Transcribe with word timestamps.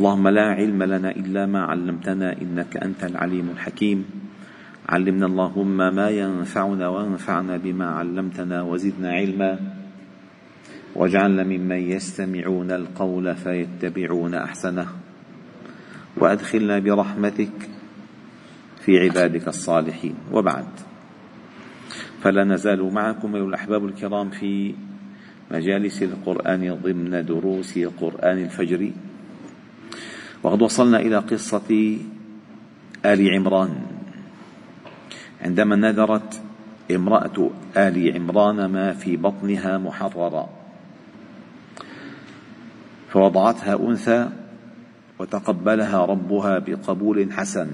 اللهم 0.00 0.28
لا 0.28 0.56
علم 0.56 0.82
لنا 0.82 1.10
إلا 1.10 1.46
ما 1.46 1.60
علمتنا 1.60 2.40
إنك 2.40 2.76
أنت 2.76 3.04
العليم 3.04 3.50
الحكيم. 3.50 4.04
علمنا 4.88 5.26
اللهم 5.26 5.76
ما 5.76 6.08
ينفعنا 6.08 6.88
وانفعنا 6.88 7.56
بما 7.56 7.86
علمتنا 7.86 8.62
وزدنا 8.62 9.12
علما. 9.12 9.58
واجعلنا 10.96 11.44
ممن 11.44 11.76
يستمعون 11.76 12.70
القول 12.70 13.36
فيتبعون 13.36 14.34
أحسنه. 14.34 14.86
وأدخلنا 16.16 16.78
برحمتك 16.78 17.56
في 18.80 18.98
عبادك 18.98 19.48
الصالحين. 19.48 20.14
وبعد. 20.32 20.68
فلا 22.24 22.44
نزال 22.44 22.92
معكم 22.92 23.36
أيها 23.36 23.44
الأحباب 23.44 23.84
الكرام 23.84 24.30
في 24.30 24.74
مجالس 25.50 26.02
القرآن 26.02 26.78
ضمن 26.82 27.24
دروس 27.24 27.78
قران 27.78 28.38
الفجر 28.38 28.90
وقد 30.42 30.62
وصلنا 30.62 31.00
إلى 31.00 31.16
قصة 31.16 31.98
آل 33.04 33.34
عمران. 33.34 33.72
عندما 35.40 35.76
نذرت 35.76 36.40
امرأة 36.90 37.50
آل 37.76 37.96
عمران 38.14 38.64
ما 38.64 38.92
في 38.92 39.16
بطنها 39.16 39.78
محررا 39.78 40.48
فوضعتها 43.08 43.74
أنثى 43.88 44.28
وتقبلها 45.18 46.04
ربها 46.04 46.58
بقبول 46.58 47.32
حسن 47.32 47.68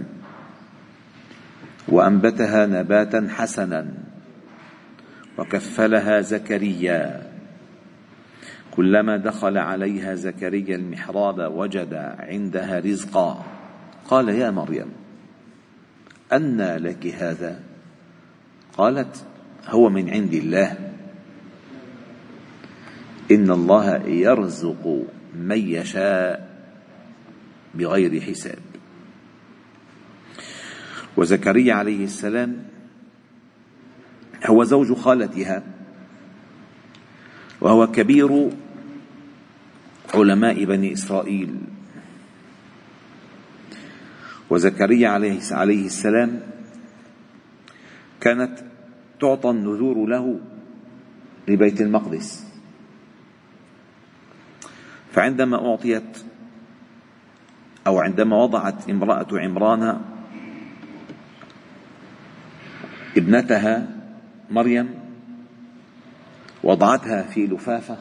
وأنبتها 1.89 2.67
نباتا 2.67 3.28
حسنا 3.30 3.87
وكفلها 5.39 6.20
زكريا. 6.20 7.36
كلما 8.77 9.16
دخل 9.16 9.59
عليها 9.59 10.15
زكريا 10.15 10.77
المحراب 10.77 11.53
وجد 11.55 11.95
عندها 12.19 12.79
رزقا. 12.79 13.45
قال 14.09 14.29
يا 14.29 14.51
مريم 14.51 14.93
أنى 16.33 16.78
لك 16.78 17.06
هذا؟ 17.06 17.61
قالت 18.77 19.27
هو 19.67 19.89
من 19.89 20.11
عند 20.11 20.34
الله. 20.34 20.77
إن 23.31 23.50
الله 23.50 23.97
يرزق 24.06 25.06
من 25.34 25.59
يشاء 25.59 26.56
بغير 27.75 28.20
حساب. 28.20 28.59
وزكريا 31.17 31.75
عليه 31.75 32.05
السلام 32.05 32.62
هو 34.47 34.65
زوج 34.65 34.93
خالتها 34.93 35.62
وهو 37.61 37.87
كبير 37.87 38.50
علماء 40.17 40.64
بني 40.64 40.92
إسرائيل. 40.92 41.61
وزكريا 44.50 45.09
عليه 45.09 45.86
السلام 45.86 46.41
كانت 48.20 48.59
تعطى 49.20 49.50
النذور 49.50 50.06
له 50.06 50.41
لبيت 51.48 51.81
المقدس. 51.81 52.47
فعندما 55.12 55.70
أعطيت 55.70 56.25
أو 57.87 57.98
عندما 57.98 58.37
وضعت 58.37 58.91
امرأة 58.91 59.27
عمران 59.33 60.00
ابنتها 63.17 63.89
مريم 64.50 64.94
وضعتها 66.62 67.22
في 67.22 67.47
لفافة 67.47 67.97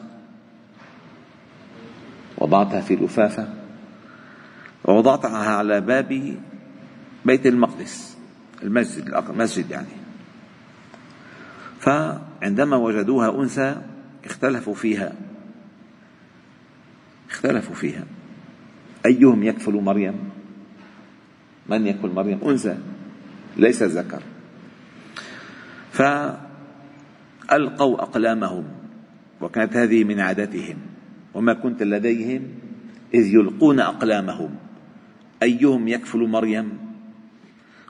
وضعتها 2.46 2.80
في 2.80 2.96
لفافة 2.96 3.48
ووضعتها 4.84 5.38
على 5.38 5.80
باب 5.80 6.36
بيت 7.24 7.46
المقدس 7.46 8.16
المسجد 8.62 9.14
المسجد 9.30 9.70
يعني. 9.70 9.86
فعندما 11.80 12.76
وجدوها 12.76 13.42
أنثى 13.42 13.76
اختلفوا 14.24 14.74
فيها. 14.74 15.12
اختلفوا 17.30 17.74
فيها. 17.74 18.04
أيهم 19.06 19.42
يكفل 19.42 19.72
مريم؟ 19.72 20.30
من 21.68 21.86
يكفل 21.86 22.08
مريم؟ 22.08 22.40
أنثى 22.44 22.78
ليس 23.56 23.82
ذكر. 23.82 24.22
فألقوا 25.92 26.42
أقلامهم 28.02 28.64
وكانت 29.40 29.76
هذه 29.76 30.04
من 30.04 30.20
عادتهم 30.20 30.95
وما 31.36 31.52
كنت 31.52 31.82
لديهم 31.82 32.42
إذ 33.14 33.34
يلقون 33.34 33.80
أقلامهم. 33.80 34.50
أيهم 35.42 35.88
يكفل 35.88 36.18
مريم؟ 36.18 36.78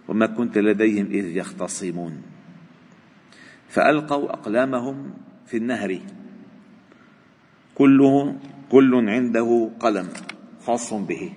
وما 0.09 0.27
كنت 0.27 0.59
لديهم 0.59 1.07
إذ 1.07 1.37
يختصمون. 1.37 2.23
فألقوا 3.69 4.33
أقلامهم 4.33 5.15
في 5.47 5.57
النهر. 5.57 6.01
كله 7.75 8.37
كل 8.71 9.11
عنده 9.11 9.71
قلم 9.81 10.09
خاص 10.67 10.95
به. 10.95 11.33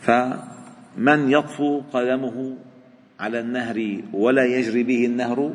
فمن 0.00 1.30
يطفو 1.30 1.80
قلمه 1.80 2.56
على 3.20 3.40
النهر 3.40 4.02
ولا 4.12 4.44
يجري 4.44 4.82
به 4.82 5.06
النهر 5.06 5.54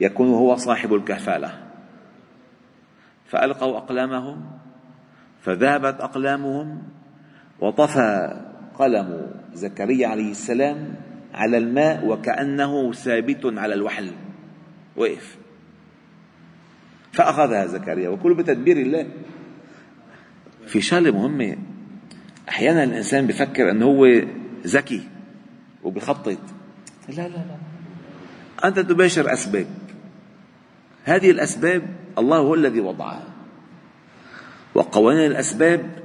يكون 0.00 0.28
هو 0.28 0.56
صاحب 0.56 0.94
الكفالة. 0.94 1.65
فألقوا 3.28 3.76
أقلامهم 3.76 4.46
فذهبت 5.42 6.00
أقلامهم 6.00 6.82
وطفى 7.60 8.40
قلم 8.78 9.30
زكريا 9.54 10.08
عليه 10.08 10.30
السلام 10.30 10.94
على 11.34 11.58
الماء 11.58 12.06
وكأنه 12.06 12.92
ثابت 12.92 13.40
على 13.44 13.74
الوحل 13.74 14.10
وقف. 14.96 15.36
فأخذها 17.12 17.66
زكريا 17.66 18.08
وكل 18.08 18.34
بتدبير 18.34 18.76
الله. 18.76 19.06
في 20.66 20.80
شغلة 20.80 21.10
مهمة 21.10 21.56
أحيانا 22.48 22.84
الإنسان 22.84 23.26
بفكر 23.26 23.70
أنه 23.70 23.86
هو 23.86 24.22
ذكي 24.66 25.08
وبخطط. 25.82 26.38
لا 27.08 27.14
لا 27.14 27.28
لا. 27.28 27.56
أنت 28.64 28.78
تباشر 28.80 29.32
أسباب. 29.32 29.66
هذه 31.06 31.30
الأسباب 31.30 31.96
الله 32.18 32.38
هو 32.38 32.54
الذي 32.54 32.80
وضعها. 32.80 33.26
وقوانين 34.74 35.26
الأسباب 35.30 36.02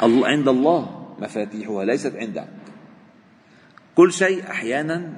عند 0.00 0.48
الله 0.48 1.14
مفاتيحها 1.20 1.84
ليست 1.84 2.16
عندك. 2.16 2.48
كل 3.94 4.12
شيء 4.12 4.50
أحيانا 4.50 5.12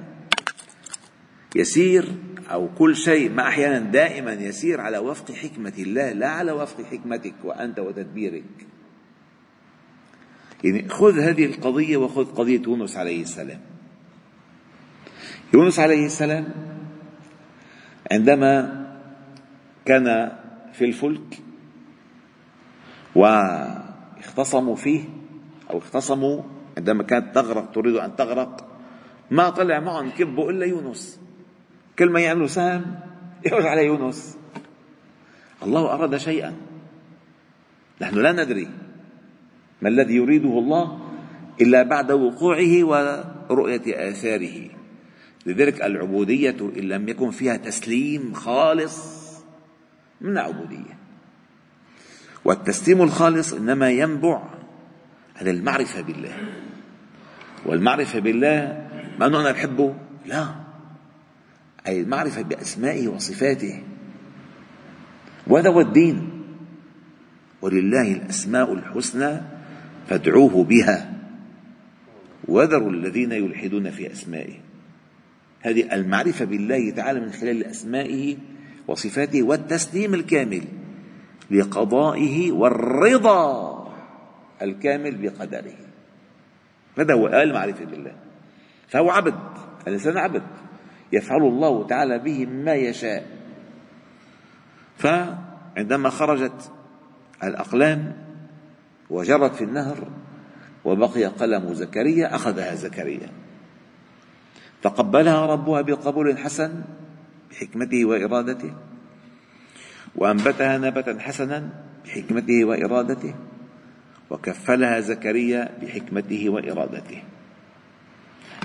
يسير 1.55 2.15
أو 2.51 2.69
كل 2.77 2.95
شيء 2.95 3.31
ما 3.31 3.47
أحيانا 3.47 3.79
دائما 3.79 4.33
يسير 4.33 4.81
على 4.81 4.97
وفق 4.97 5.31
حكمة 5.31 5.73
الله 5.79 6.11
لا 6.11 6.29
على 6.29 6.51
وفق 6.51 6.83
حكمتك 6.83 7.35
وأنت 7.43 7.79
وتدبيرك. 7.79 8.43
يعني 10.63 10.89
خذ 10.89 11.19
هذه 11.19 11.45
القضية 11.45 11.97
وخذ 11.97 12.25
قضية 12.35 12.61
يونس 12.61 12.97
عليه 12.97 13.21
السلام. 13.21 13.61
يونس 15.53 15.79
عليه 15.79 16.05
السلام 16.05 16.66
عندما 18.11 18.85
كان 19.85 20.31
في 20.73 20.85
الفلك 20.85 21.39
واختصموا 23.15 24.75
فيه 24.75 25.01
أو 25.69 25.77
اختصموا 25.77 26.41
عندما 26.77 27.03
كانت 27.03 27.35
تغرق 27.35 27.71
تريد 27.71 27.95
أن 27.95 28.15
تغرق 28.15 28.67
ما 29.31 29.49
طلع 29.49 29.79
معهم 29.79 30.09
كبوا 30.09 30.51
إلا 30.51 30.65
يونس. 30.65 31.19
كل 31.99 32.09
ما 32.09 32.19
يعملوا 32.19 32.47
سهم 32.47 32.99
يرجع 33.45 33.69
على 33.69 33.85
يونس. 33.85 34.37
الله 35.63 35.93
أراد 35.93 36.17
شيئا. 36.17 36.53
نحن 38.01 38.15
لا 38.15 38.31
ندري 38.31 38.67
ما 39.81 39.89
الذي 39.89 40.15
يريده 40.15 40.59
الله 40.59 40.99
إلا 41.61 41.83
بعد 41.83 42.11
وقوعه 42.11 42.83
ورؤية 43.49 44.09
آثاره. 44.09 44.76
لذلك 45.47 45.81
العبودية 45.81 46.57
إن 46.77 46.83
لم 46.83 47.09
يكن 47.09 47.31
فيها 47.31 47.57
تسليم 47.57 48.33
خالص 48.33 49.17
من 50.21 50.37
عبودية 50.37 50.97
والتسليم 52.45 53.01
الخالص 53.01 53.53
إنما 53.53 53.89
ينبع 53.89 54.43
عن 55.35 55.47
المعرفة 55.47 56.01
بالله. 56.01 56.33
والمعرفة 57.65 58.19
بالله 58.19 58.87
ما 59.19 59.27
أنه 59.27 59.41
أنا 59.41 59.51
بحبه 59.51 59.95
لا. 60.25 60.55
أي 61.87 62.01
المعرفة 62.01 62.41
بأسمائه 62.41 63.07
وصفاته. 63.07 63.83
وهذا 65.47 65.69
هو 65.69 65.81
الدين. 65.81 66.43
ولله 67.61 68.11
الأسماء 68.11 68.73
الحسنى 68.73 69.41
فادعوه 70.09 70.63
بها. 70.63 71.13
وذروا 72.47 72.91
الذين 72.91 73.31
يلحدون 73.31 73.91
في 73.91 74.11
أسمائه. 74.11 74.66
هذه 75.67 75.93
المعرفة 75.93 76.45
بالله 76.45 76.91
تعالى 76.91 77.19
من 77.19 77.31
خلال 77.31 77.65
أسمائه 77.65 78.37
وصفاته 78.87 79.43
والتسليم 79.43 80.13
الكامل 80.13 80.63
لقضائه 81.51 82.51
والرضا 82.51 83.77
الكامل 84.61 85.17
بقدره. 85.17 85.75
هذا 86.99 87.13
هو 87.13 87.27
المعرفة 87.27 87.85
بالله. 87.85 88.15
فهو 88.87 89.09
عبد 89.09 89.33
الإنسان 89.87 90.17
عبد 90.17 90.43
يفعل 91.13 91.41
الله 91.41 91.87
تعالى 91.87 92.19
به 92.19 92.45
ما 92.45 92.73
يشاء. 92.73 93.27
فعندما 94.97 96.09
خرجت 96.09 96.71
الأقلام 97.43 98.13
وجرت 99.09 99.55
في 99.55 99.63
النهر 99.63 100.07
وبقي 100.85 101.25
قلم 101.25 101.73
زكريا 101.73 102.35
أخذها 102.35 102.75
زكريا. 102.75 103.46
تقبلها 104.81 105.45
ربها 105.45 105.81
بقبول 105.81 106.37
حسن 106.37 106.83
بحكمته 107.51 108.05
وإرادته. 108.05 108.73
وأنبتها 110.15 110.77
نبتا 110.77 111.19
حسنا 111.19 111.69
بحكمته 112.05 112.65
وإرادته. 112.65 113.35
وكفلها 114.29 114.99
زكريا 114.99 115.69
بحكمته 115.81 116.49
وإرادته. 116.49 117.23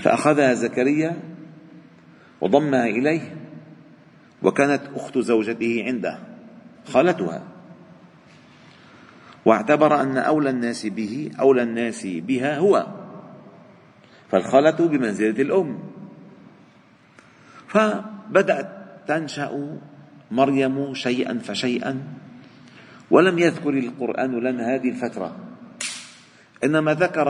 فأخذها 0.03 0.55
زكريا 0.55 1.17
وضمها 2.41 2.87
إليه. 2.87 3.37
وكانت 4.43 4.83
أخت 4.97 5.19
زوجته 5.19 5.85
عنده 5.87 6.19
خالتها. 6.85 7.43
واعتبر 9.45 10.01
أن 10.01 10.19
أولى 10.19 10.51
الناس 10.51 10.87
به 10.87 11.31
أولى 11.41 11.63
الناس 11.63 12.07
بها 12.07 12.59
هو. 12.59 12.87
فالخالة 14.31 14.89
بمنزلة 14.89 15.43
الأم. 15.43 15.92
فبدأت 17.73 18.69
تنشأ 19.09 19.79
مريم 20.31 20.95
شيئا 20.95 21.39
فشيئا 21.39 21.95
ولم 23.11 23.39
يذكر 23.39 23.71
القرآن 23.71 24.33
لنا 24.41 24.75
هذه 24.75 24.89
الفترة. 24.89 25.37
إنما 26.65 26.95
ذكر 26.95 27.29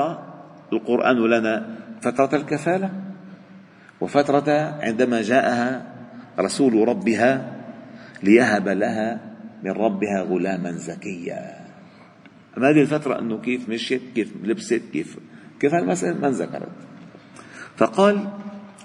القرآن 0.73 1.17
لنا 1.17 1.55
فترة 2.03 2.37
الكفالة 2.37 2.91
وفترة 4.01 4.51
عندما 4.83 5.23
جاءها 5.23 5.95
رسول 6.39 6.89
ربها 6.89 7.31
ليهب 8.23 8.69
لها 8.69 9.21
من 9.63 9.71
ربها 9.71 10.21
غلاما 10.23 10.73
زكيا. 10.73 11.63
أما 12.59 12.71
هذه 12.71 12.81
الفترة 12.81 13.19
أنه 13.19 13.39
كيف 13.39 13.69
مشيت 13.69 14.03
كيف 14.15 14.33
لبست 14.43 14.83
كيف 14.93 15.19
كيف 15.61 15.75
هالمسألة 15.75 16.19
ما 16.19 16.31
ذكرت؟ 16.31 16.77
فقال 17.77 18.29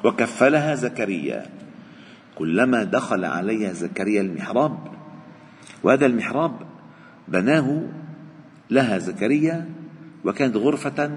وكفلها 0.04 0.76
زكريا. 0.76 1.46
كلما 2.36 2.84
دخل 2.84 3.26
عليها 3.26 3.74
زكريا 3.74 4.22
المحراب 4.22 4.78
وهذا 5.84 6.06
المحراب 6.06 6.52
بناه 7.28 7.82
لها 8.70 8.98
زكريا 8.98 9.70
وكانت 10.26 10.56
غرفة 10.58 11.12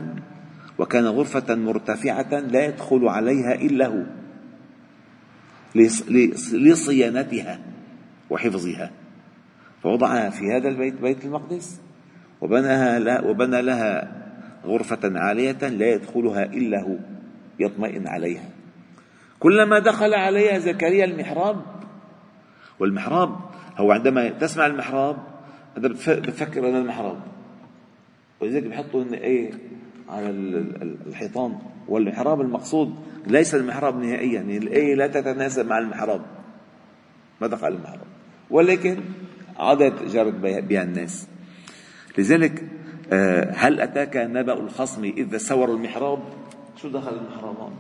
وكان 0.79 1.07
غرفة 1.07 1.55
مرتفعة 1.55 2.41
لا 2.41 2.65
يدخل 2.65 3.09
عليها 3.09 3.55
إلا 3.55 3.87
هو 3.87 4.03
لصيانتها 6.53 7.61
وحفظها. 8.31 8.91
فوضعها 9.83 10.31
في 10.31 10.53
هذا 10.53 10.69
البيت 10.69 10.95
بيت 11.01 11.25
المقدس 11.25 11.81
وبناها 12.41 12.99
لها 12.99 13.21
وبنى 13.21 13.63
لها 13.63 14.13
غرفة 14.65 15.19
عالية 15.19 15.69
لا 15.69 15.95
يدخلها 15.95 16.45
إلا 16.45 16.83
هو 16.83 16.97
يطمئن 17.59 18.07
عليها. 18.07 18.60
كلما 19.41 19.79
دخل 19.79 20.15
عليها 20.15 20.59
زكريا 20.59 21.05
المحراب 21.05 21.63
والمحراب 22.79 23.37
هو 23.77 23.93
عندما 23.93 24.29
تسمع 24.29 24.67
المحراب 24.67 25.17
أنت 25.77 25.87
بتفكر 26.11 26.69
أن 26.69 26.77
المحراب. 26.77 27.21
ولذلك 28.41 28.65
بحطوا 28.65 29.05
إيه 29.13 29.51
على 30.09 30.31
الحيطان. 31.07 31.59
والمحراب 31.89 32.41
المقصود 32.41 32.95
ليس 33.27 33.55
المحراب 33.55 33.97
نهائيا 33.97 34.33
يعني 34.33 34.57
الآية 34.57 34.95
لا 34.95 35.07
تتناسب 35.07 35.67
مع 35.67 35.79
المحراب. 35.79 36.23
ما 37.41 37.47
دخل 37.47 37.69
المحراب. 37.69 38.07
ولكن 38.51 39.01
عادت 39.59 40.03
جرت 40.03 40.35
بها 40.35 40.83
الناس. 40.83 41.29
لذلك 42.19 42.65
آه، 43.13 43.53
هل 43.57 43.81
أتاك 43.81 44.17
نبأ 44.17 44.53
الخصم 44.53 45.05
إذا 45.05 45.39
سوروا 45.39 45.77
المحراب؟ 45.77 46.19
شو 46.77 46.89
دخل 46.89 47.17
المحراب؟ 47.17 47.73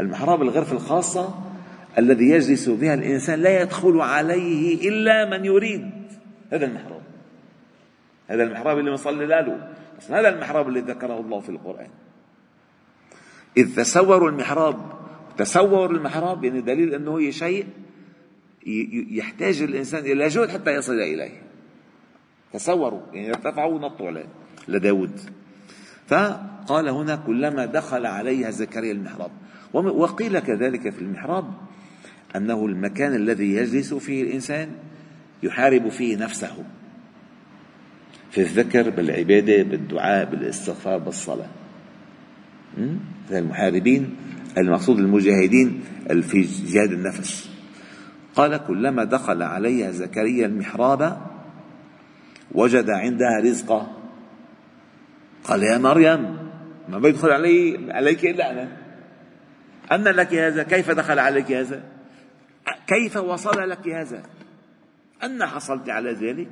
المحراب 0.00 0.42
الغرفة 0.42 0.72
الخاصة 0.72 1.34
الذي 1.98 2.24
يجلس 2.24 2.68
بها 2.68 2.94
الإنسان 2.94 3.38
لا 3.38 3.62
يدخل 3.62 4.00
عليه 4.00 4.88
إلا 4.88 5.30
من 5.30 5.44
يريد. 5.44 5.90
هذا 6.52 6.66
المحراب. 6.66 7.02
هذا 8.28 8.42
المحراب 8.42 8.78
اللي 8.78 8.90
مصلي 8.90 9.26
له 9.26 9.68
بس 9.98 10.10
هذا 10.10 10.28
المحراب 10.28 10.68
اللي 10.68 10.80
ذكره 10.80 11.20
الله 11.20 11.40
في 11.40 11.48
القرآن. 11.48 11.88
إذ 13.56 13.76
تسوروا 13.76 14.30
المحراب. 14.30 14.76
تسور 15.36 15.90
المحراب 15.90 16.44
يعني 16.44 16.60
دليل 16.60 16.94
أنه 16.94 17.18
هي 17.18 17.32
شيء 17.32 17.66
يحتاج 19.10 19.62
الإنسان 19.62 20.04
إلى 20.04 20.28
جهد 20.28 20.48
حتى 20.48 20.70
يصل 20.70 20.92
إليه. 20.92 21.42
تسوروا. 22.52 23.00
يعني 23.12 23.30
ارتفعوا 23.30 23.74
ونطوا 23.74 24.06
عليه. 24.06 24.26
لداود. 24.68 25.20
فقال 26.06 26.88
هنا 26.88 27.16
كلما 27.16 27.66
دخل 27.66 28.06
عليها 28.06 28.50
زكريا 28.50 28.92
المحراب. 28.92 29.30
وقيل 29.74 30.38
كذلك 30.38 30.90
في 30.90 31.02
المحراب 31.02 31.44
أنه 32.36 32.66
المكان 32.66 33.14
الذي 33.14 33.54
يجلس 33.54 33.94
فيه 33.94 34.22
الإنسان 34.22 34.68
يحارب 35.42 35.88
فيه 35.88 36.16
نفسه 36.16 36.64
في 38.30 38.40
الذكر 38.40 38.90
بالعبادة 38.90 39.62
بالدعاء 39.62 40.30
بالاستغفار 40.30 40.98
بالصلاة. 40.98 41.48
المحاربين 43.30 44.16
المقصود 44.58 44.98
المجاهدين 44.98 45.80
في 46.22 46.40
جهاد 46.42 46.92
النفس. 46.92 47.50
قال 48.34 48.56
كلما 48.56 49.04
دخل 49.04 49.42
عليها 49.42 49.90
زكريا 49.90 50.46
المحراب 50.46 51.18
وجد 52.52 52.90
عندها 52.90 53.40
رزقا. 53.44 53.96
قال 55.44 55.62
يا 55.62 55.78
مريم 55.78 56.36
ما 56.88 56.98
بيدخل 56.98 57.30
علي 57.30 57.92
عليك 57.92 58.26
إلا 58.26 58.50
أنا. 58.50 58.83
أن 59.92 60.04
لك 60.04 60.34
هذا 60.34 60.62
كيف 60.62 60.90
دخل 60.90 61.18
عليك 61.18 61.52
هذا؟ 61.52 61.82
كيف 62.86 63.16
وصل 63.16 63.70
لك 63.70 63.88
هذا؟ 63.88 64.22
أن 65.24 65.46
حصلت 65.46 65.88
على 65.88 66.12
ذلك. 66.12 66.50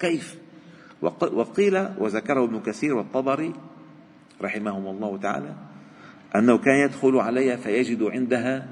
كيف؟ 0.00 0.38
وقيل 1.20 1.88
وذكره 1.98 2.44
ابن 2.44 2.60
كثير 2.60 2.94
والطبري 2.94 3.52
رحمهم 4.42 4.86
الله 4.86 5.18
تعالى 5.18 5.54
أنه 6.36 6.58
كان 6.58 6.74
يدخل 6.74 7.16
عليها 7.16 7.56
فيجد 7.56 8.02
عندها 8.02 8.66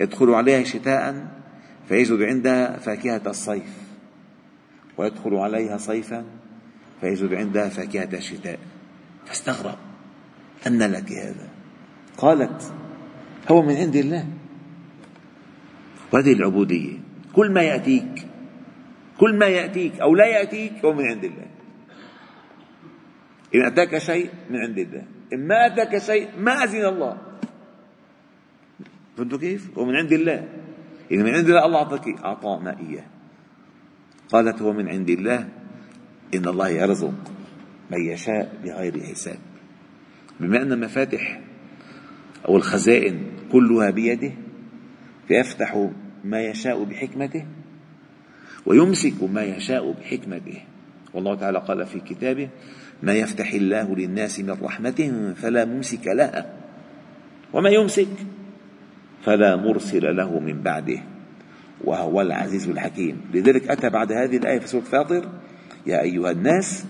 يدخل 0.00 0.30
عليها 0.30 0.64
شتاء 0.64 1.28
فيجد 1.88 2.22
عندها 2.22 2.76
فاكهة 2.76 3.22
الصيف. 3.26 3.88
ويدخل 4.96 5.34
عليها 5.34 5.76
صيفا 5.76 6.24
فيجد 7.00 7.34
عندها 7.34 7.68
فاكهة 7.68 8.18
الشتاء. 8.18 8.58
فاستغرب. 9.26 9.78
أن 10.66 10.82
لك 10.82 11.12
هذا. 11.12 11.47
قالت 12.18 12.74
هو 13.50 13.62
من 13.62 13.76
عند 13.76 13.96
الله. 13.96 14.26
وهذه 16.12 16.32
العبودية 16.32 16.98
كل 17.32 17.52
ما 17.52 17.62
يأتيك 17.62 18.26
كل 19.18 19.38
ما 19.38 19.46
يأتيك 19.46 20.00
أو 20.00 20.14
لا 20.14 20.26
يأتيك 20.26 20.84
هو 20.84 20.92
من 20.92 21.04
عند 21.04 21.24
الله. 21.24 21.46
إن 23.54 23.62
أتاك 23.62 23.98
شيء 23.98 24.30
من 24.50 24.56
عند 24.56 24.78
الله. 24.78 25.04
إن 25.32 25.46
ما 25.46 25.66
أتاك 25.66 25.98
شيء 25.98 26.28
ما 26.38 26.52
أذن 26.64 26.84
الله. 26.84 27.16
فهمتوا 29.16 29.38
كيف؟ 29.38 29.78
هو 29.78 29.84
من 29.84 29.96
عند 29.96 30.12
الله. 30.12 30.48
إذا 31.10 31.22
من 31.22 31.34
عند 31.34 31.48
الله 31.48 31.66
الله 31.66 31.78
أعطاك 31.78 32.24
أعطانا 32.24 32.78
إياه 32.78 33.06
قالت 34.28 34.62
هو 34.62 34.72
من 34.72 34.88
عند 34.88 35.10
الله. 35.10 35.48
إن 36.34 36.48
الله 36.48 36.68
يرزق 36.68 37.14
من 37.90 38.00
يشاء 38.00 38.60
بغير 38.64 39.00
حساب. 39.00 39.38
بما 40.40 40.62
أن 40.62 40.80
مفاتح 40.80 41.40
أو 42.48 42.56
الخزائن 42.56 43.20
كلها 43.52 43.90
بيده 43.90 44.32
فيفتح 45.28 45.88
ما 46.24 46.40
يشاء 46.40 46.84
بحكمته 46.84 47.44
ويمسك 48.66 49.22
ما 49.22 49.42
يشاء 49.42 49.92
بحكمته. 49.92 50.58
والله 51.14 51.34
تعالى 51.34 51.58
قال 51.58 51.86
في 51.86 52.00
كتابه 52.00 52.48
ما 53.02 53.12
يفتح 53.12 53.52
الله 53.52 53.96
للناس 53.96 54.40
من 54.40 54.56
رحمة 54.62 55.32
فلا 55.36 55.64
ممسك 55.64 56.06
لها 56.06 56.46
وما 57.52 57.70
يمسك 57.70 58.08
فلا 59.24 59.56
مرسل 59.56 60.16
له 60.16 60.40
من 60.40 60.62
بعده. 60.62 61.02
وهو 61.84 62.20
العزيز 62.20 62.68
الحكيم. 62.68 63.20
لذلك 63.34 63.70
أتى 63.70 63.90
بعد 63.90 64.12
هذه 64.12 64.36
الآية 64.36 64.58
في 64.58 64.68
سورة 64.68 64.82
فاطر 64.82 65.28
يا 65.86 66.02
أيها 66.02 66.30
الناس 66.30 66.84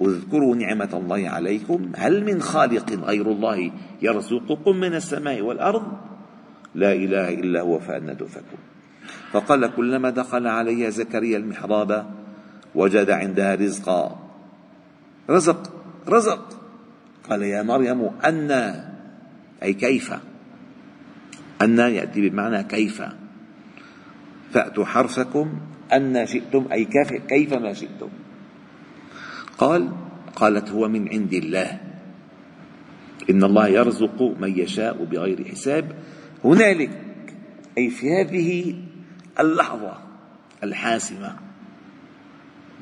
اذكروا 0.00 0.56
نعمة 0.56 0.90
الله 0.92 1.28
عليكم. 1.28 1.92
هل 1.96 2.24
من 2.24 2.42
خالق 2.42 2.92
غير 2.92 3.32
الله 3.32 3.70
يرزقكم 4.02 4.76
من 4.76 4.94
السماء 4.94 5.40
والأرض؟ 5.40 5.82
لا 6.74 6.92
إله 6.92 7.34
إلا 7.34 7.60
هو 7.60 7.78
فأنا 7.78 8.14
تؤفكون 8.14 8.58
فقال 9.32 9.74
كلما 9.76 10.10
دخل 10.10 10.46
عليها 10.46 10.90
زكريا 10.90 11.38
المحراب 11.38 12.06
وجد 12.74 13.10
عندها 13.10 13.54
رزقا. 13.54 14.18
رزق 15.30 15.72
رزق. 16.08 16.62
قال 17.30 17.42
يا 17.42 17.62
مريم 17.62 18.10
أن 18.24 18.50
أي 19.62 19.72
كيف؟ 19.72 20.14
أن 21.62 21.78
يأتي 21.78 22.28
بمعنى 22.28 22.62
كيف. 22.64 23.02
فأتوا 24.52 24.84
حرثكم 24.84 25.60
أن 25.92 26.26
شئتم 26.26 26.66
أي 26.72 26.84
كيف 27.28 27.52
ما 27.52 27.72
شئتم. 27.72 28.08
قال 29.58 29.92
قالت 30.36 30.70
هو 30.70 30.88
من 30.88 31.08
عند 31.08 31.32
الله. 31.32 31.80
إن 33.30 33.44
الله 33.44 33.68
يرزق 33.68 34.22
من 34.40 34.58
يشاء 34.58 35.04
بغير 35.04 35.44
حساب. 35.44 35.92
هنالك 36.44 36.90
أي 37.78 37.90
في 37.90 38.06
هذه 38.12 38.74
اللحظة 39.40 39.94
الحاسمة 40.62 41.36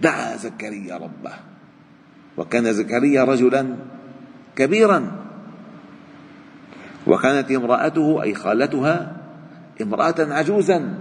دعا 0.02 0.37
زكريا 0.37 0.97
ربه. 0.97 1.33
وكان 2.37 2.73
زكريا 2.73 3.25
رجلا 3.25 3.76
كبيرا. 4.57 5.25
وكانت 7.07 7.50
امرأته 7.50 8.23
أي 8.23 8.35
خالتها 8.35 9.16
امرأة 9.83 10.14
عجوزا. 10.19 10.99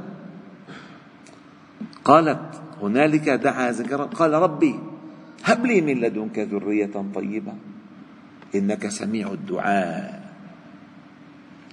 قالت 2.06 2.62
هنالك 2.82 3.30
دعا 3.30 3.72
زكريا 3.72 4.06
قال 4.06 4.34
ربي 4.34 4.93
هب 5.44 5.66
لي 5.66 5.82
من 5.82 6.02
لدنك 6.02 6.40
ذرية 6.40 6.92
طيبة. 7.16 7.54
إنك 8.56 8.88
سميع 8.88 9.28
الدعاء. 9.32 10.24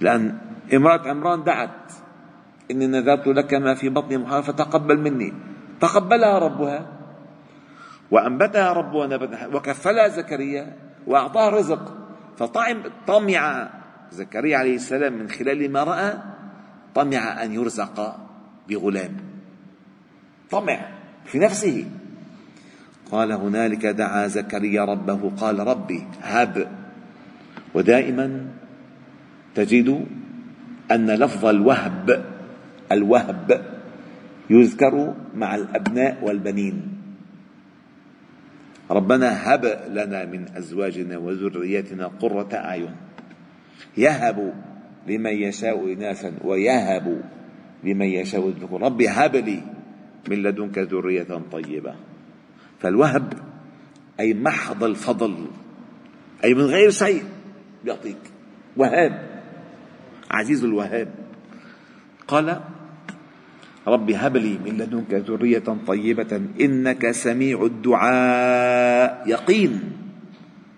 لأن 0.01 0.37
امرأة 0.73 1.09
عمران 1.09 1.43
دعت 1.43 1.93
إني 2.71 2.87
نذرت 2.87 3.27
لك 3.27 3.53
ما 3.53 3.73
في 3.73 3.89
بطني 3.89 4.17
محرم 4.17 4.41
فتقبل 4.41 4.99
مني. 4.99 5.33
تقبلها 5.79 6.39
ربها. 6.39 6.85
وأنبتها 8.11 8.73
ربها 8.73 9.07
نبتا 9.07 9.47
وكفلها 9.47 10.07
زكريا 10.07 10.75
وأعطاها 11.07 11.49
رزق. 11.49 11.97
فطعم 12.37 12.83
طمع 13.07 13.69
زكريا 14.11 14.57
عليه 14.57 14.75
السلام 14.75 15.13
من 15.13 15.29
خلال 15.29 15.71
ما 15.71 15.83
رأى 15.83 16.13
طمع 16.95 17.43
أن 17.43 17.53
يرزق 17.53 18.17
بغلام. 18.69 19.17
طمع 20.51 20.79
في 21.25 21.39
نفسه. 21.39 22.00
قال 23.11 23.31
هنالك 23.31 23.85
دعا 23.85 24.27
زكريا 24.27 24.85
ربه 24.85 25.31
قال 25.37 25.59
ربي 25.59 26.03
هب. 26.21 26.67
ودائما 27.73 28.45
تجد 29.55 30.05
أن 30.91 31.09
لفظ 31.11 31.45
الوهب 31.45 32.25
الوهب 32.91 33.65
يذكر 34.49 35.15
مع 35.35 35.55
الأبناء 35.55 36.17
والبنين. 36.23 36.97
ربنا 38.91 39.53
هب 39.53 39.65
لنا 39.91 40.25
من 40.25 40.45
أزواجنا 40.57 41.17
وذرياتنا 41.17 42.07
قرة 42.07 42.49
أعين. 42.53 42.95
يهب 43.97 44.53
لمن 45.07 45.33
يشاء 45.33 45.93
إناثا 45.93 46.33
ويهب 46.43 47.21
لمن 47.83 48.05
يشاء 48.05 48.47
الذكور. 48.47 48.81
ربي 48.81 49.07
هب 49.07 49.35
لي 49.35 49.63
من 50.29 50.43
لدنك 50.43 50.77
ذرية 50.77 51.41
طيبة. 51.51 52.10
فالوهب 52.81 53.33
أي 54.19 54.33
محض 54.33 54.83
الفضل 54.83 55.47
أي 56.43 56.53
من 56.53 56.65
غير 56.65 56.91
شيء 56.91 57.23
يعطيك. 57.85 58.17
وهاب 58.77 59.43
عزيز 60.31 60.63
الوهاب. 60.63 61.13
قال 62.27 62.61
رب 63.87 64.11
هب 64.11 64.37
لي 64.37 64.57
من 64.65 64.77
لدنك 64.77 65.13
ذرية 65.13 65.63
طيبة 65.87 66.41
إنك 66.61 67.11
سميع 67.11 67.63
الدعاء. 67.63 69.23
يقين 69.27 69.81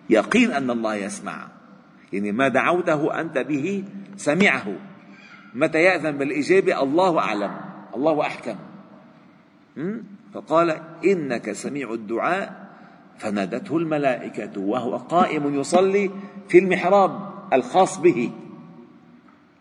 يقين 0.10 0.52
أن 0.52 0.70
الله 0.70 0.96
يسمع. 0.96 1.48
يعني 2.14 2.32
ما 2.32 2.48
دعوته 2.48 3.22
أنت 3.22 3.38
به 3.38 3.84
سمعه. 4.18 4.76
متى 5.56 5.78
يأذن 5.78 6.18
بالإجابة؟ 6.18 6.84
الله 6.84 7.20
أعلم 7.20 7.52
الله 7.96 8.22
أحكم. 8.22 8.56
فقال 10.34 10.82
إنك 11.06 11.52
سميع 11.52 11.94
الدعاء. 11.94 12.64
فنادته 13.18 13.78
الملائكة 13.78 14.62
وهو 14.62 14.98
قائم 14.98 15.60
يصلي 15.60 16.12
في 16.48 16.60
المحراب 16.60 17.30
الخاص 17.54 18.00
به. 18.00 18.32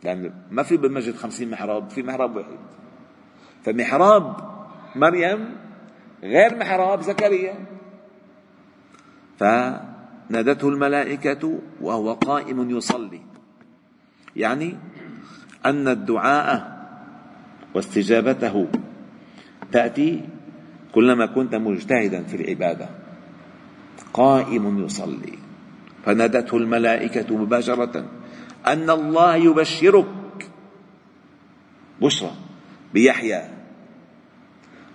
لأن 0.04 0.24
يعني 0.24 0.34
ما 0.50 0.62
في 0.62 0.76
بالمسجد 0.76 1.14
خمسين 1.14 1.50
محراب 1.50 1.90
في 1.90 2.02
محراب 2.02 2.36
واحد. 2.36 2.58
فمحراب 3.64 4.36
مريم 4.96 5.56
غير 6.22 6.56
محراب 6.56 7.00
زكريا. 7.00 7.54
فنادته 9.38 10.68
الملائكة 10.68 11.58
وهو 11.80 12.12
قائم 12.12 12.70
يصلي. 12.70 13.20
يعني 14.36 14.78
أن 15.66 15.88
الدعاء 15.88 16.82
واستجابته 17.74 18.68
تأتي 19.72 20.28
كلما 20.94 21.26
كنت 21.26 21.54
مجتهدا 21.54 22.22
في 22.22 22.36
العبادة 22.36 22.88
قائم 24.12 24.84
يصلي. 24.84 25.38
فنادته 26.04 26.56
الملائكة 26.56 27.36
مباشرة 27.36 28.04
أن 28.66 28.90
الله 28.90 29.36
يبشرك. 29.36 30.50
بشرى 32.02 32.32
بيحيى. 32.94 33.42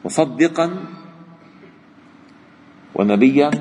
مصدقا 0.05 0.83
ونبيا 2.95 3.51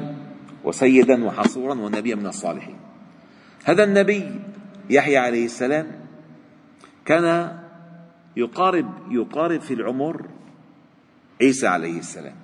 وسيدا 0.64 1.24
وحصورا 1.24 1.74
ونبيا 1.74 2.14
من 2.14 2.26
الصالحين. 2.26 2.76
هذا 3.64 3.84
النبي 3.84 4.40
يحيى 4.90 5.16
عليه 5.16 5.44
السلام 5.44 5.86
كان 7.04 7.58
يقارب 8.36 8.86
يقارب 9.10 9.60
في 9.60 9.74
العمر 9.74 10.26
عيسى 11.40 11.66
عليه 11.66 11.98
السلام. 11.98 12.34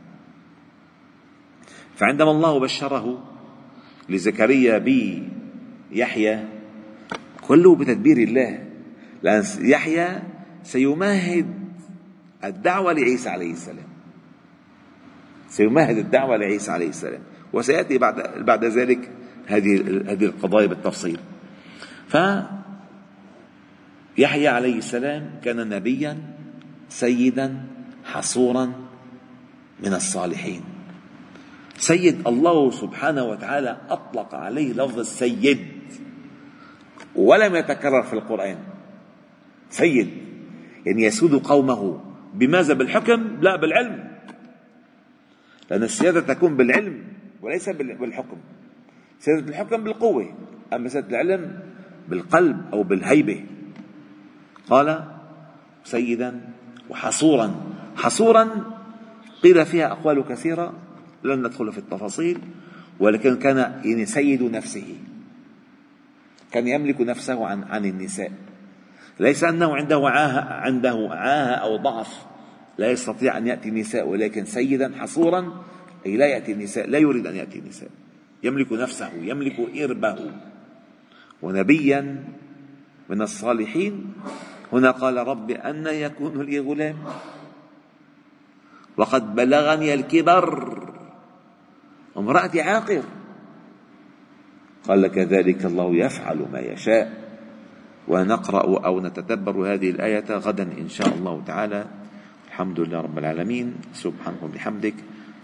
فعندما 1.96 2.30
الله 2.30 2.60
بشره 2.60 3.24
لزكريا 4.08 4.78
بيحيى 4.78 6.44
كله 7.40 7.76
بتدبير 7.76 8.16
الله 8.16 8.66
لأن 9.22 9.44
يحيى 9.60 10.22
سيمهد 10.62 11.46
الدعوة 12.44 12.92
لعيسى 12.92 13.28
عليه 13.28 13.52
السلام. 13.52 13.88
سيمهد 15.48 15.98
الدعوة 15.98 16.36
لعيسى 16.36 16.70
عليه 16.70 16.88
السلام. 16.88 17.20
وسيأتي 17.52 17.98
بعد 17.98 18.44
بعد 18.44 18.64
ذلك 18.64 19.10
هذه 19.46 20.02
هذه 20.06 20.24
القضايا 20.24 20.66
بالتفصيل. 20.66 21.18
ف 22.08 22.16
يحيى 24.18 24.48
عليه 24.48 24.78
السلام 24.78 25.30
كان 25.44 25.68
نبيا 25.68 26.18
سيدا 26.88 27.64
حصورا 28.04 28.72
من 29.80 29.94
الصالحين. 29.94 30.62
سيد 31.76 32.28
الله 32.28 32.70
سبحانه 32.70 33.24
وتعالى 33.24 33.76
أطلق 33.90 34.34
عليه 34.34 34.72
لفظ 34.72 34.98
السيد 34.98 35.58
ولم 37.14 37.56
يتكرر 37.56 38.02
في 38.02 38.12
القرآن. 38.12 38.58
سيد 39.70 40.10
يعني 40.86 41.02
يسود 41.02 41.34
قومه. 41.34 42.00
بماذا؟ 42.34 42.74
بالحكم؟ 42.74 43.38
لا 43.40 43.56
بالعلم. 43.56 44.12
لأن 45.70 45.82
السيادة 45.82 46.20
تكون 46.20 46.56
بالعلم 46.56 47.04
وليس 47.42 47.68
بالحكم. 47.68 48.36
سيادة 49.20 49.48
الحكم 49.48 49.84
بالقوة 49.84 50.34
أما 50.72 50.88
سيادة 50.88 51.08
العلم 51.08 51.60
بالقلب 52.08 52.62
أو 52.72 52.82
بالهيبة. 52.82 53.44
قال 54.70 55.04
سيدا 55.84 56.40
وحصورا 56.90 57.71
حصورا 57.96 58.48
قيل 59.42 59.66
فيها 59.66 59.92
أقوال 59.92 60.24
كثيرة 60.28 60.72
لن 61.24 61.46
ندخل 61.46 61.72
في 61.72 61.78
التفاصيل 61.78 62.38
ولكن 63.00 63.36
كان 63.36 63.56
يعني 63.84 64.06
سيد 64.06 64.42
نفسه 64.42 64.96
كان 66.52 66.68
يملك 66.68 67.00
نفسه 67.00 67.46
عن 67.46 67.64
عن 67.64 67.84
النساء. 67.84 68.32
ليس 69.20 69.44
أنه 69.44 69.76
عنده 69.76 70.08
عاهة 70.08 70.40
عنده 70.40 71.08
عاهة 71.10 71.54
أو 71.54 71.76
ضعف 71.76 72.26
لا 72.78 72.90
يستطيع 72.90 73.38
أن 73.38 73.46
يأتي 73.46 73.68
النساء 73.68 74.08
ولكن 74.08 74.44
سيدا 74.44 74.92
حصورا 74.98 75.64
أي 76.06 76.16
لا 76.16 76.26
يأتي 76.26 76.52
النساء 76.52 76.86
لا 76.86 76.98
يريد 76.98 77.26
أن 77.26 77.36
يأتي 77.36 77.58
النساء. 77.58 77.90
يملك 78.42 78.72
نفسه 78.72 79.10
يملك 79.12 79.60
إربه. 79.82 80.16
ونبيا 81.42 82.24
من 83.08 83.22
الصالحين 83.22 84.12
هنا 84.72 84.90
قال 84.90 85.16
رب 85.16 85.50
أن 85.50 85.86
يكون 85.86 86.42
لي 86.42 86.58
غلام. 86.58 86.96
وقد 89.02 89.34
بلغني 89.34 89.94
الكبر. 89.94 90.46
امرأتي 92.16 92.60
عاقر. 92.60 93.02
قال 94.88 95.06
كذلك 95.06 95.64
الله 95.64 95.94
يفعل 95.94 96.46
ما 96.52 96.58
يشاء. 96.58 97.22
ونقرأ 98.08 98.86
أو 98.86 99.00
نتدبر 99.00 99.74
هذه 99.74 99.90
الآية 99.90 100.30
غدا 100.30 100.62
إن 100.62 100.88
شاء 100.88 101.14
الله 101.14 101.42
تعالى. 101.46 101.84
الحمد 102.48 102.80
لله 102.80 103.00
رب 103.00 103.18
العالمين. 103.18 103.74
سبحانك 103.94 104.42
وبحمدك. 104.42 104.94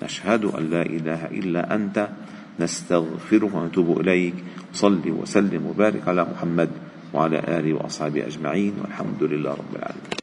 نشهد 0.02 0.44
أن 0.44 0.70
لا 0.70 0.82
إله 0.82 1.26
إلا 1.26 1.74
أنت. 1.74 2.08
نستغفرك 2.60 3.54
ونتوب 3.54 4.00
إليك. 4.00 4.34
صل 4.72 5.02
وسلم 5.10 5.66
وبارك 5.66 6.08
على 6.08 6.22
محمد 6.24 6.70
وعلى 7.14 7.38
آله 7.38 7.74
وأصحابه 7.74 8.26
أجمعين. 8.26 8.74
والحمد 8.82 9.22
لله 9.22 9.50
رب 9.50 9.74
العالمين. 9.76 10.14